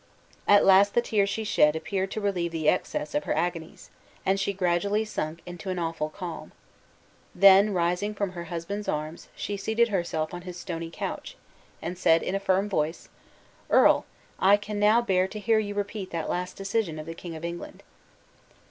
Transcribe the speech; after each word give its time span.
At 0.47 0.65
last 0.65 0.95
the 0.95 1.01
tears 1.03 1.29
she 1.29 1.43
shed 1.43 1.75
appeared 1.75 2.09
to 2.09 2.19
relieve 2.21 2.51
the 2.51 2.67
excess 2.67 3.13
of 3.13 3.25
her 3.25 3.35
agonies, 3.37 3.91
and 4.25 4.39
she 4.39 4.51
gradually 4.51 5.05
sunk 5.05 5.43
into 5.45 5.69
an 5.69 5.77
awful 5.77 6.09
calm. 6.09 6.53
Then 7.35 7.71
rising 7.71 8.15
from 8.15 8.31
her 8.31 8.45
husband's 8.45 8.87
arms, 8.87 9.27
she 9.35 9.57
seated 9.57 9.89
herself 9.89 10.33
on 10.33 10.41
his 10.41 10.57
stony 10.59 10.89
couch, 10.91 11.37
and 11.83 11.99
said 11.99 12.23
in 12.23 12.33
a 12.33 12.39
firm 12.39 12.67
voice, 12.67 13.09
"Earl, 13.69 14.05
I 14.39 14.57
can 14.57 14.79
now 14.79 15.03
bear 15.03 15.27
to 15.27 15.39
hear 15.39 15.59
you 15.59 15.75
repeat 15.75 16.09
the 16.09 16.23
last 16.23 16.57
decision 16.57 16.97
of 16.97 17.05
the 17.05 17.13
King 17.13 17.35
of 17.35 17.45
England." 17.45 17.83